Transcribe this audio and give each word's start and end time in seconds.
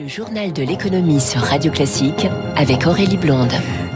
Le 0.00 0.08
journal 0.08 0.54
de 0.54 0.62
l'économie 0.62 1.20
sur 1.20 1.42
Radio 1.42 1.70
Classique 1.70 2.26
avec 2.56 2.86
Aurélie 2.86 3.18
Blonde. 3.18 3.52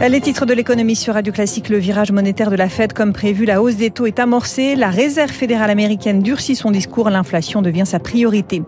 Les 0.07 0.21
titres 0.21 0.45
de 0.45 0.53
l'économie 0.53 0.95
sur 0.95 1.15
Radio 1.15 1.33
Classique, 1.33 1.69
le 1.69 1.79
virage 1.79 2.11
monétaire 2.11 2.51
de 2.51 2.55
la 2.55 2.69
Fed 2.69 2.93
comme 2.93 3.13
prévu, 3.13 3.45
la 3.45 3.63
hausse 3.63 3.77
des 3.77 3.89
taux 3.89 4.05
est 4.05 4.19
amorcée, 4.19 4.75
la 4.75 4.91
réserve 4.91 5.31
fédérale 5.31 5.71
américaine 5.71 6.21
durcit 6.21 6.55
son 6.55 6.69
discours, 6.69 7.09
l'inflation 7.09 7.63
devient 7.63 7.85
sa 7.87 7.97
priorité. 7.97 8.61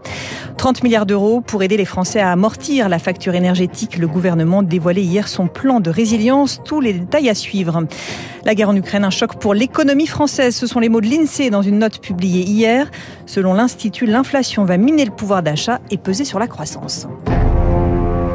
30 0.57 0.83
milliards 0.83 1.05
d'euros 1.05 1.39
pour 1.41 1.61
aider 1.61 1.77
les 1.77 1.85
Français 1.85 2.19
à 2.19 2.31
amortir 2.31 2.89
la 2.89 2.97
facture 2.97 3.35
énergétique. 3.35 3.97
Le 3.99 4.07
gouvernement 4.07 4.63
dévoilait 4.63 5.03
hier 5.03 5.27
son 5.27 5.47
plan 5.47 5.81
de 5.81 5.91
résilience, 5.91 6.61
tous 6.65 6.81
les 6.81 6.93
détails 6.93 7.29
à 7.29 7.35
suivre. 7.35 7.83
La 8.43 8.55
guerre 8.55 8.69
en 8.69 8.75
Ukraine, 8.75 9.03
un 9.03 9.09
choc 9.11 9.35
pour 9.35 9.53
l'économie 9.53 10.07
française, 10.07 10.55
ce 10.55 10.65
sont 10.65 10.79
les 10.79 10.89
mots 10.89 11.01
de 11.01 11.07
l'INSEE 11.07 11.51
dans 11.51 11.61
une 11.61 11.77
note 11.77 12.01
publiée 12.01 12.41
hier. 12.41 12.89
Selon 13.27 13.53
l'Institut, 13.53 14.07
l'inflation 14.07 14.65
va 14.65 14.77
miner 14.77 15.05
le 15.05 15.11
pouvoir 15.11 15.43
d'achat 15.43 15.79
et 15.91 15.97
peser 15.97 16.25
sur 16.25 16.39
la 16.39 16.47
croissance. 16.47 17.07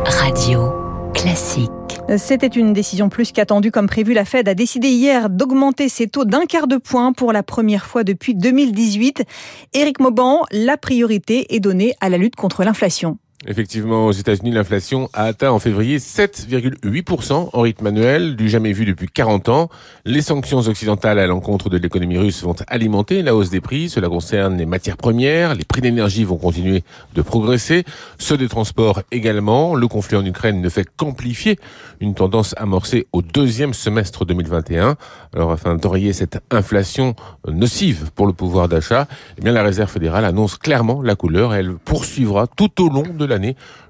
Radio 0.06 0.72
classique. 1.14 1.70
C'était 2.18 2.46
une 2.46 2.72
décision 2.72 3.08
plus 3.08 3.32
qu'attendue 3.32 3.70
comme 3.70 3.86
prévu. 3.86 4.12
La 4.12 4.24
Fed 4.24 4.48
a 4.48 4.54
décidé 4.54 4.88
hier 4.88 5.30
d'augmenter 5.30 5.88
ses 5.88 6.08
taux 6.08 6.24
d'un 6.24 6.44
quart 6.44 6.66
de 6.66 6.76
point 6.76 7.12
pour 7.12 7.32
la 7.32 7.42
première 7.42 7.86
fois 7.86 8.04
depuis 8.04 8.34
2018. 8.34 9.24
Éric 9.72 10.00
Mauban, 10.00 10.42
la 10.50 10.76
priorité 10.76 11.54
est 11.54 11.60
donnée 11.60 11.94
à 12.00 12.08
la 12.08 12.18
lutte 12.18 12.36
contre 12.36 12.64
l'inflation. 12.64 13.18
Effectivement, 13.46 14.06
aux 14.06 14.12
États-Unis, 14.12 14.52
l'inflation 14.52 15.10
a 15.12 15.24
atteint 15.24 15.50
en 15.50 15.58
février 15.58 15.98
7,8% 15.98 17.50
en 17.52 17.60
rythme 17.60 17.86
annuel, 17.86 18.36
du 18.36 18.48
jamais 18.48 18.72
vu 18.72 18.86
depuis 18.86 19.06
40 19.06 19.50
ans. 19.50 19.68
Les 20.06 20.22
sanctions 20.22 20.60
occidentales 20.60 21.18
à 21.18 21.26
l'encontre 21.26 21.68
de 21.68 21.76
l'économie 21.76 22.16
russe 22.16 22.42
vont 22.42 22.56
alimenter 22.68 23.20
la 23.22 23.34
hausse 23.34 23.50
des 23.50 23.60
prix. 23.60 23.90
Cela 23.90 24.08
concerne 24.08 24.56
les 24.56 24.64
matières 24.64 24.96
premières. 24.96 25.54
Les 25.54 25.64
prix 25.64 25.82
d'énergie 25.82 26.24
vont 26.24 26.38
continuer 26.38 26.84
de 27.14 27.20
progresser. 27.20 27.84
Ceux 28.18 28.38
des 28.38 28.48
transports 28.48 29.02
également. 29.12 29.74
Le 29.74 29.88
conflit 29.88 30.16
en 30.16 30.24
Ukraine 30.24 30.62
ne 30.62 30.68
fait 30.70 30.86
qu'amplifier 30.96 31.58
une 32.00 32.14
tendance 32.14 32.54
amorcée 32.56 33.06
au 33.12 33.20
deuxième 33.20 33.74
semestre 33.74 34.24
2021. 34.24 34.96
Alors, 35.34 35.52
afin 35.52 35.74
d'enrayer 35.74 36.14
cette 36.14 36.40
inflation 36.50 37.14
nocive 37.46 38.10
pour 38.14 38.26
le 38.26 38.32
pouvoir 38.32 38.68
d'achat, 38.68 39.06
eh 39.36 39.42
bien, 39.42 39.52
la 39.52 39.62
Réserve 39.62 39.90
fédérale 39.90 40.24
annonce 40.24 40.56
clairement 40.56 41.02
la 41.02 41.14
couleur. 41.14 41.52
Elle 41.54 41.74
poursuivra 41.74 42.46
tout 42.46 42.82
au 42.82 42.88
long 42.88 43.02
de 43.02 43.24
la 43.24 43.33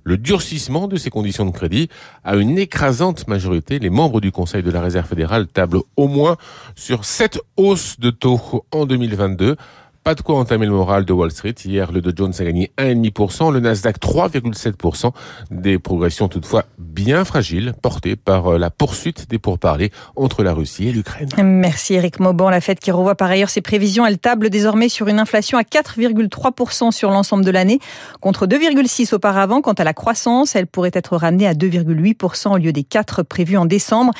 le 0.03 0.17
durcissement 0.17 0.89
de 0.89 0.97
ces 0.97 1.11
conditions 1.11 1.47
de 1.47 1.51
crédit. 1.51 1.89
À 2.23 2.37
une 2.37 2.59
écrasante 2.59 3.29
majorité, 3.29 3.79
les 3.79 3.91
membres 3.91 4.21
du 4.21 4.33
Conseil 4.33 4.63
de 4.63 4.71
la 4.71 4.81
Réserve 4.81 5.09
fédérale 5.09 5.47
tablent 5.47 5.83
au 5.97 6.09
moins 6.09 6.37
sur 6.75 7.05
sept 7.05 7.41
hausses 7.57 7.99
de 7.99 8.11
taux 8.11 8.65
en 8.73 8.87
2022 8.87 9.57
pas 10.05 10.15
de 10.15 10.21
quoi 10.21 10.37
entamer 10.37 10.67
le 10.67 10.73
moral 10.73 11.07
de 11.07 11.13
Wall 11.15 11.31
Street. 11.31 11.55
Hier, 11.65 11.91
le 11.91 12.03
Dow 12.03 12.13
Jones 12.15 12.35
a 12.39 12.45
gagné 12.45 12.71
1,5%, 12.77 13.51
le 13.51 13.61
Nasdaq 13.61 13.99
3,7%. 13.99 15.13
Des 15.51 15.79
progressions 15.79 16.29
toutefois 16.29 16.67
bien 16.79 17.25
fragiles, 17.25 17.73
portées 17.81 18.15
par 18.15 18.53
euh, 18.53 18.59
la 18.59 18.69
poursuite 18.69 19.31
des 19.31 19.39
pourparlers 19.39 19.91
entre 20.15 20.43
la 20.43 20.53
Russie 20.53 20.89
et 20.89 20.93
l'Ukraine. 20.93 21.31
Merci 21.43 21.95
Eric 21.95 22.21
Mauban. 22.21 22.51
La 22.51 22.61
Fed 22.61 22.79
qui 22.79 22.91
revoit 22.91 23.15
par 23.15 23.31
ailleurs 23.31 23.49
ses 23.49 23.63
prévisions, 23.63 24.05
elle 24.05 24.19
table 24.19 24.51
désormais 24.51 24.91
sur 24.91 25.09
une 25.09 25.19
inflation 25.19 25.57
à 25.57 25.63
4,3% 25.63 26.93
sur 26.93 27.11
l'ensemble 27.11 27.45
de 27.45 27.51
l'année, 27.51 27.81
contre 28.21 28.47
2,6% 28.47 29.15
auparavant. 29.15 29.63
Quant 29.63 29.73
à 29.73 29.85
la 29.85 29.95
croissance, 29.95 30.55
elle 30.55 30.67
pourrait 30.67 30.91
être 30.93 31.17
ramenée 31.17 31.47
à 31.47 31.55
2,8% 31.55 32.53
au 32.53 32.59
lieu 32.59 32.73
des 32.73 32.85
4 32.85 33.23
prévus 33.23 33.57
en 33.57 33.65
décembre. 33.65 34.13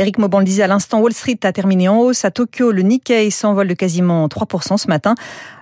Eric 0.00 0.16
Mauban 0.16 0.40
disait 0.40 0.62
à 0.62 0.66
l'instant, 0.66 1.00
Wall 1.00 1.12
Street 1.12 1.38
a 1.42 1.52
terminé 1.52 1.86
en 1.86 1.98
hausse. 1.98 2.24
À 2.24 2.30
Tokyo, 2.30 2.72
le 2.72 2.80
Nikkei 2.80 3.30
s'envole 3.30 3.68
de 3.68 3.74
quasiment 3.74 4.28
3% 4.28 4.78
ce 4.78 4.88
matin. 4.88 5.14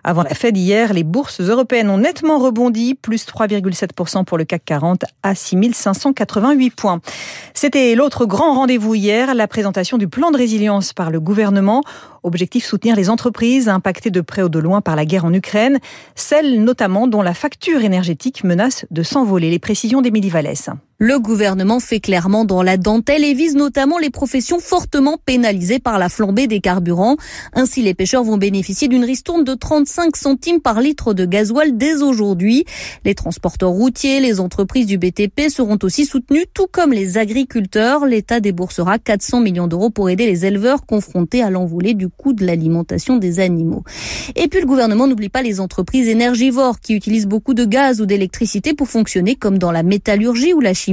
Avant 0.05 0.23
la 0.23 0.33
Fed 0.33 0.57
hier, 0.57 0.93
les 0.93 1.03
bourses 1.03 1.41
européennes 1.41 1.91
ont 1.91 1.99
nettement 1.99 2.39
rebondi, 2.39 2.95
plus 2.95 3.27
3,7% 3.27 4.25
pour 4.25 4.39
le 4.39 4.45
CAC 4.45 4.65
40 4.65 5.05
à 5.25 5.35
6588 5.35 6.71
points. 6.71 7.01
C'était 7.53 7.97
l'autre 7.97 8.27
grand 8.27 8.55
rendez-vous 8.55 8.95
hier, 8.95 9.35
la 9.35 9.49
présentation 9.49 9.99
du 9.99 10.07
plan 10.07 10.31
de 10.31 10.37
résilience 10.37 10.93
par 10.93 11.11
le 11.11 11.19
gouvernement. 11.19 11.83
Objectif 12.23 12.65
soutenir 12.65 12.95
les 12.95 13.11
entreprises 13.11 13.69
impactées 13.69 14.13
de 14.13 14.21
près 14.21 14.45
ou 14.45 14.49
de 14.49 14.61
loin 14.61 14.81
par 14.81 14.95
la 14.95 15.05
guerre 15.05 15.25
en 15.25 15.35
Ukraine, 15.35 15.81
celles 16.15 16.63
notamment 16.63 17.09
dont 17.09 17.23
la 17.23 17.35
facture 17.35 17.83
énergétique 17.83 18.45
menace 18.45 18.87
de 18.93 19.03
s'envoler. 19.03 19.51
Les 19.51 19.59
précisions 19.59 20.01
d'Émilie 20.01 20.31
Vallès. 20.31 20.71
Le 21.01 21.21
gouvernement 21.21 21.79
fait 21.79 22.01
clairement 22.01 22.45
dans 22.45 22.61
la 22.61 22.77
dentelle 22.77 23.23
et 23.23 23.33
vise 23.33 23.55
notamment 23.55 23.99
les 23.99 24.11
professions 24.11 24.59
fortement 24.59 25.17
pénalisées 25.25 25.79
par 25.79 25.97
la 25.97 26.09
flambée 26.09 26.49
des 26.49 26.59
carburants. 26.59 27.17
Ainsi, 27.53 27.83
les 27.83 27.95
pêcheurs 27.95 28.25
vont 28.25 28.37
bénéficier 28.37 28.89
d'une 28.89 29.05
ristourne 29.05 29.45
de 29.45 29.55
35 29.55 30.17
centimes 30.17 30.61
par 30.61 30.81
litre 30.81 31.15
de 31.15 31.25
gasoil 31.25 31.77
dès 31.77 32.03
aujourd'hui. 32.03 32.65
Les 33.05 33.15
transporteurs 33.15 33.71
routiers, 33.71 34.19
les 34.19 34.41
entreprises 34.41 34.87
du 34.87 34.99
BTP 34.99 35.51
seront 35.51 35.79
aussi 35.85 36.05
soutenus, 36.05 36.47
tout 36.53 36.67
comme 36.67 36.93
les 36.93 37.17
agriculteurs. 37.17 38.05
L'État 38.05 38.41
déboursera 38.41 38.99
400 38.99 39.39
millions 39.39 39.69
d'euros 39.69 39.91
pour 39.91 40.11
aider 40.11 40.27
les 40.27 40.47
éleveurs 40.47 40.85
confrontés 40.85 41.45
à 41.45 41.51
l'envolée 41.51 41.95
du 41.95 42.09
coût 42.09 42.33
de 42.33 42.45
l'alimentation 42.45 43.19
des 43.19 43.39
animaux. 43.39 43.85
Et 44.35 44.49
puis 44.49 44.61
le 44.61 44.67
gouvernement 44.67 45.07
n'oublie 45.07 45.29
pas 45.29 45.43
les 45.43 45.61
entreprises 45.61 46.09
énergivores 46.09 46.81
qui 46.81 46.97
utilisent 46.97 47.29
beaucoup 47.29 47.55
de 47.55 47.65
gaz 47.65 48.01
ou 48.01 48.07
d'électricité 48.07 48.75
pour 48.75 48.89
fonctionner 48.89 49.37
comme 49.37 49.59
dans 49.59 49.71
la 49.71 49.85
métallurgie 49.85 50.55
ou 50.55 50.59
la 50.59 50.75
chimie 50.75 50.88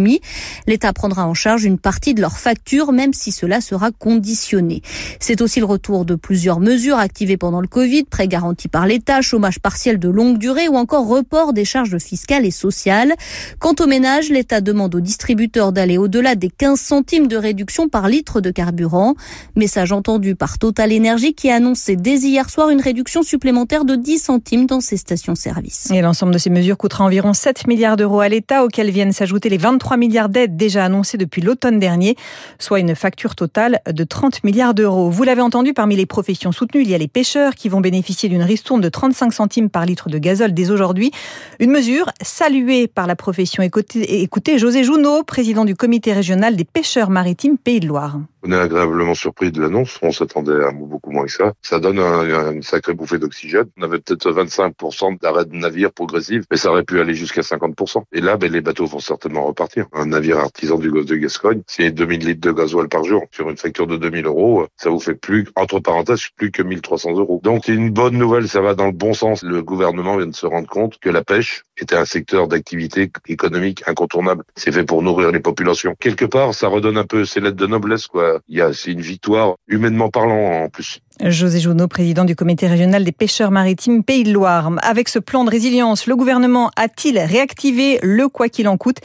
L'État 0.68 0.94
prendra 0.94 1.28
en 1.28 1.34
charge 1.34 1.64
une 1.66 1.78
partie 1.78 2.14
de 2.14 2.22
leurs 2.22 2.38
factures, 2.38 2.92
même 2.92 3.14
si 3.14 3.32
cela 3.32 3.62
sera 3.62 3.92
conditionné. 3.92 4.82
C'est 5.20 5.42
aussi 5.42 5.60
le 5.60 5.66
retour 5.66 6.06
de 6.06 6.16
plusieurs 6.16 6.60
mesures 6.60 6.98
activées 6.98 7.38
pendant 7.38 7.62
le 7.62 7.68
Covid, 7.68 8.04
prêts 8.04 8.28
garantis 8.28 8.68
par 8.68 8.88
l'État, 8.88 9.22
chômage 9.22 9.60
partiel 9.60 10.00
de 10.00 10.10
longue 10.10 10.38
durée 10.38 10.68
ou 10.68 10.76
encore 10.76 11.08
report 11.08 11.54
des 11.54 11.66
charges 11.66 11.98
fiscales 11.98 12.46
et 12.46 12.52
sociales. 12.52 13.14
Quant 13.60 13.76
aux 13.80 13.88
ménages, 13.88 14.30
l'État 14.30 14.62
demande 14.62 14.96
aux 14.96 15.00
distributeurs 15.00 15.72
d'aller 15.72 15.98
au-delà 15.98 16.36
des 16.36 16.50
15 16.50 16.80
centimes 16.80 17.28
de 17.28 17.38
réduction 17.38 17.90
par 17.90 18.08
litre 18.08 18.42
de 18.42 18.52
carburant. 18.52 19.16
Message 19.56 19.92
entendu 19.92 20.36
par 20.36 20.58
Total 20.58 20.92
Énergie 20.92 21.34
qui 21.34 21.50
a 21.50 21.56
annoncé 21.56 21.96
dès 21.96 22.20
hier 22.20 22.50
soir 22.50 22.70
une 22.70 22.82
réduction 22.82 23.24
supplémentaire 23.24 23.86
de 23.86 23.96
10 23.96 24.20
centimes 24.20 24.66
dans 24.66 24.82
ses 24.82 24.98
stations-service. 24.98 25.90
Et 25.92 26.02
l'ensemble 26.02 26.34
de 26.34 26.38
ces 26.38 26.50
mesures 26.50 26.78
coûtera 26.78 27.06
environ 27.06 27.34
7 27.34 27.68
milliards 27.68 27.98
d'euros 27.98 28.20
à 28.20 28.30
l'État, 28.30 28.64
auxquels 28.64 28.92
viennent 28.92 29.12
s'ajouter 29.14 29.50
les 29.50 29.58
23 29.58 29.85
3 29.86 29.98
milliards 29.98 30.30
d'aides 30.30 30.58
déjà 30.58 30.84
annoncées 30.84 31.20
depuis 31.20 31.44
l'automne 31.44 31.78
dernier, 31.78 32.16
soit 32.58 32.80
une 32.80 32.96
facture 32.96 33.36
totale 33.36 33.82
de 33.88 34.04
30 34.04 34.44
milliards 34.44 34.74
d'euros. 34.74 35.12
Vous 35.12 35.22
l'avez 35.22 35.44
entendu, 35.44 35.76
parmi 35.76 35.96
les 35.96 36.08
professions 36.08 36.52
soutenues, 36.52 36.82
il 36.82 36.90
y 36.90 36.96
a 36.96 36.98
les 36.98 37.08
pêcheurs 37.08 37.54
qui 37.54 37.70
vont 37.70 37.82
bénéficier 37.82 38.28
d'une 38.28 38.42
ristourne 38.42 38.82
de 38.82 38.90
35 38.90 39.32
centimes 39.32 39.70
par 39.70 39.86
litre 39.86 40.10
de 40.10 40.18
gazole 40.18 40.56
dès 40.56 40.72
aujourd'hui. 40.72 41.12
Une 41.60 41.70
mesure 41.70 42.10
saluée 42.24 42.88
par 42.88 43.06
la 43.06 43.16
profession. 43.16 43.62
Écoutez, 43.62 44.24
écoutez 44.24 44.58
José 44.58 44.84
Jounot, 44.84 45.22
président 45.22 45.66
du 45.66 45.76
comité 45.76 46.14
régional 46.14 46.56
des 46.56 46.66
pêcheurs 46.66 47.12
maritimes 47.12 47.60
Pays 47.60 47.80
de 47.80 47.86
Loire. 47.86 48.18
On 48.48 48.52
est 48.52 48.60
agréablement 48.60 49.16
surpris 49.16 49.52
de 49.52 49.60
l'annonce. 49.60 49.98
On 50.04 50.12
s'attendait 50.12 50.64
à 50.64 50.72
beaucoup 50.72 51.10
moins 51.10 51.26
que 51.26 51.32
ça. 51.32 51.54
Ça 51.64 51.80
donne 51.80 51.98
un, 51.98 52.52
une 52.52 52.62
sacrée 52.62 52.94
bouffée 52.94 53.18
d'oxygène. 53.18 53.66
On 53.78 53.84
avait 53.84 53.98
peut-être 54.00 54.32
25% 54.32 55.20
d'arrêt 55.20 55.46
de 55.46 55.56
navire 55.56 55.92
progressif, 55.92 56.44
mais 56.52 56.58
ça 56.58 56.70
aurait 56.70 56.84
pu 56.84 57.00
aller 57.00 57.16
jusqu'à 57.16 57.42
50%. 57.42 58.04
Et 58.14 58.22
là, 58.22 58.38
ben, 58.38 58.52
les 58.52 58.62
bateaux 58.62 58.86
vont 58.86 59.00
certainement 59.00 59.46
repartir. 59.46 59.75
Un 59.94 60.08
navire 60.08 60.40
artisan 60.40 60.78
du 60.78 60.92
golfe 60.92 61.06
de 61.06 61.16
Gascogne, 61.16 61.62
c'est 61.68 61.92
2000 61.92 62.26
litres 62.26 62.42
de 62.42 62.52
gasoil 62.52 62.88
par 62.88 63.04
jour. 63.04 63.24
Sur 63.32 63.50
une 63.50 63.58
facture 63.58 63.88
de 63.88 63.98
2000 63.98 64.26
euros, 64.26 64.68
ça 64.78 64.90
vous 64.90 65.00
fait 65.00 65.16
plus, 65.16 65.48
entre 65.56 65.80
parenthèses, 65.80 66.28
plus 66.36 66.52
que 66.52 66.62
1300 66.62 67.18
euros. 67.18 67.40
Donc, 67.44 67.64
c'est 67.66 67.74
une 67.74 67.92
bonne 67.92 68.18
nouvelle. 68.18 68.48
Ça 68.48 68.62
va 68.62 68.76
dans 68.76 68.86
le 68.86 68.92
bon 68.92 69.14
sens. 69.14 69.44
Le 69.44 69.64
gouvernement 69.64 70.18
vient 70.18 70.28
de 70.28 70.36
se 70.36 70.46
rendre 70.46 70.68
compte 70.68 71.00
que 71.00 71.10
la 71.10 71.24
pêche 71.24 71.64
était 71.78 71.96
un 71.96 72.06
secteur 72.06 72.48
d'activité 72.48 73.12
économique 73.28 73.84
incontournable. 73.88 74.44
C'est 74.56 74.72
fait 74.72 74.86
pour 74.86 75.02
nourrir 75.02 75.32
les 75.32 75.40
populations. 75.40 75.96
Quelque 76.00 76.26
part, 76.26 76.54
ça 76.54 76.68
redonne 76.68 76.98
un 76.98 77.06
peu 77.06 77.26
ses 77.26 77.40
lettres 77.40 77.58
de 77.58 77.68
noblesse, 77.68 78.08
quoi. 78.08 78.40
Il 78.48 78.58
y 78.58 78.62
a, 78.62 78.74
c'est 78.74 78.92
une 78.92 79.02
victoire 79.02 79.56
humainement 79.68 80.10
parlant 80.10 80.64
en 80.64 80.70
plus. 80.70 81.00
José 81.24 81.62
Jounot, 81.62 81.88
président 81.88 82.26
du 82.26 82.36
comité 82.36 82.68
régional 82.68 83.06
des 83.06 83.14
pêcheurs 83.14 83.50
maritimes 83.50 84.04
Pays 84.04 84.26
de 84.26 84.34
Loire. 84.34 84.70
Avec 84.82 85.08
ce 85.08 85.18
plan 85.18 85.46
de 85.46 85.50
résilience, 85.50 86.08
le 86.08 86.16
gouvernement 86.18 86.72
a-t-il 86.76 87.18
réactivé 87.18 88.00
le 88.04 88.28
quoi 88.28 88.50
qu'il 88.50 88.68
en 88.68 88.76
coûte? 88.76 88.98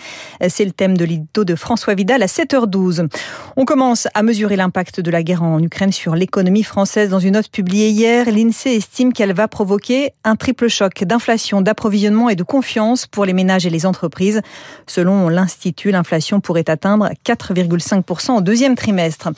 C'est 0.49 0.65
le 0.65 0.73
thème 0.73 0.97
de 0.97 1.05
l'édito 1.05 1.45
de 1.45 1.55
François 1.55 1.95
Vidal 1.95 2.21
à 2.25 2.27
7h12. 2.27 3.09
On 3.57 3.65
commence 3.65 4.09
à 4.15 4.25
mesurer 4.25 4.57
l'impact 4.57 5.01
de 5.01 5.09
la 5.09 5.23
guerre 5.23 5.45
en 5.45 5.63
Ukraine 5.63 5.93
sur 5.93 6.17
l'économie 6.17 6.65
française. 6.65 7.11
Dans 7.11 7.21
une 7.21 7.35
note 7.35 7.49
publiée 7.49 7.91
hier, 7.91 8.29
l'INSEE 8.29 8.75
estime 8.75 9.13
qu'elle 9.13 9.33
va 9.33 9.47
provoquer 9.47 10.11
un 10.25 10.35
triple 10.35 10.67
choc 10.67 11.05
d'inflation, 11.05 11.61
d'approvisionnement 11.61 12.29
et 12.29 12.35
de 12.35 12.43
confiance 12.43 13.07
pour 13.07 13.25
les 13.25 13.35
ménages 13.35 13.67
et 13.67 13.71
les 13.71 13.87
entreprises. 13.87 14.43
Selon 14.89 15.29
l'Institut, 15.29 15.93
l'inflation 15.93 16.41
pourrait 16.41 16.69
atteindre 16.69 17.11
4,5% 17.25 18.39
au 18.39 18.41
deuxième 18.41 18.75
trimestre. 18.75 19.29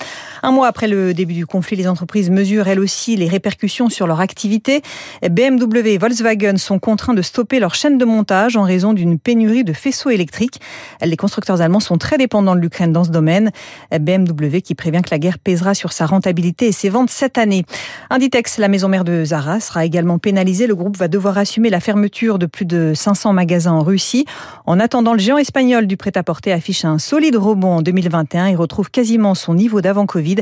Un 0.42 0.52
mois 0.52 0.68
après 0.68 0.88
le 0.88 1.12
début 1.12 1.34
du 1.34 1.44
conflit, 1.44 1.76
les 1.76 1.86
entreprises 1.86 2.30
mesurent 2.30 2.61
elle 2.68 2.80
aussi, 2.80 3.16
les 3.16 3.28
répercussions 3.28 3.88
sur 3.88 4.06
leur 4.06 4.20
activité. 4.20 4.82
BMW 5.22 5.86
et 5.86 5.98
Volkswagen 5.98 6.56
sont 6.56 6.78
contraints 6.78 7.14
de 7.14 7.22
stopper 7.22 7.60
leur 7.60 7.74
chaîne 7.74 7.98
de 7.98 8.04
montage 8.04 8.56
en 8.56 8.62
raison 8.62 8.92
d'une 8.92 9.18
pénurie 9.18 9.64
de 9.64 9.72
faisceaux 9.72 10.10
électriques. 10.10 10.60
Les 11.02 11.16
constructeurs 11.16 11.60
allemands 11.60 11.80
sont 11.80 11.98
très 11.98 12.18
dépendants 12.18 12.54
de 12.54 12.60
l'Ukraine 12.60 12.92
dans 12.92 13.04
ce 13.04 13.10
domaine. 13.10 13.50
BMW 13.92 14.60
qui 14.62 14.74
prévient 14.74 15.02
que 15.02 15.10
la 15.10 15.18
guerre 15.18 15.38
pèsera 15.38 15.74
sur 15.74 15.92
sa 15.92 16.06
rentabilité 16.06 16.66
et 16.66 16.72
ses 16.72 16.88
ventes 16.88 17.10
cette 17.10 17.38
année. 17.38 17.64
Inditex, 18.10 18.58
la 18.58 18.68
maison 18.68 18.88
mère 18.88 19.04
de 19.04 19.24
Zara, 19.24 19.60
sera 19.60 19.84
également 19.84 20.18
pénalisée. 20.18 20.66
Le 20.66 20.74
groupe 20.74 20.96
va 20.96 21.08
devoir 21.08 21.38
assumer 21.38 21.70
la 21.70 21.80
fermeture 21.80 22.38
de 22.38 22.46
plus 22.46 22.64
de 22.64 22.92
500 22.94 23.32
magasins 23.32 23.72
en 23.72 23.82
Russie. 23.82 24.24
En 24.66 24.80
attendant, 24.80 25.12
le 25.12 25.18
géant 25.18 25.38
espagnol 25.38 25.86
du 25.86 25.96
prêt-à-porter 25.96 26.52
affiche 26.52 26.84
un 26.84 26.98
solide 26.98 27.36
rebond 27.36 27.76
en 27.76 27.82
2021 27.82 28.46
et 28.46 28.54
retrouve 28.54 28.90
quasiment 28.90 29.34
son 29.34 29.54
niveau 29.54 29.80
d'avant 29.80 30.06
Covid 30.06 30.36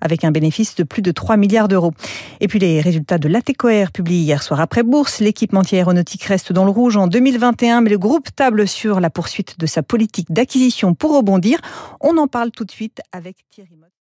avec 0.00 0.24
un 0.24 0.30
bénéfice 0.30 0.74
de 0.74 0.82
plus 0.82 1.02
de 1.02 1.10
3 1.10 1.36
d'euros. 1.68 1.92
Et 2.40 2.48
puis 2.48 2.58
les 2.58 2.80
résultats 2.80 3.18
de 3.18 3.28
l'ATCOR 3.28 3.90
publiés 3.92 4.20
hier 4.20 4.42
soir 4.42 4.60
après 4.60 4.82
bourse. 4.82 5.20
L'équipementier 5.20 5.78
aéronautique 5.78 6.24
reste 6.24 6.52
dans 6.52 6.64
le 6.64 6.70
rouge 6.70 6.96
en 6.96 7.06
2021, 7.06 7.80
mais 7.80 7.90
le 7.90 7.98
groupe 7.98 8.28
table 8.34 8.66
sur 8.68 9.00
la 9.00 9.10
poursuite 9.10 9.58
de 9.58 9.66
sa 9.66 9.82
politique 9.82 10.32
d'acquisition 10.32 10.94
pour 10.94 11.16
rebondir. 11.16 11.58
On 12.00 12.16
en 12.18 12.26
parle 12.26 12.50
tout 12.50 12.64
de 12.64 12.70
suite 12.70 13.00
avec 13.12 13.36
Thierry 13.50 13.76
Mott. 13.76 13.90